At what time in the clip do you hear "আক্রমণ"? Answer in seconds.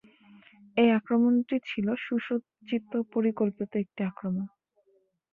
4.03-4.45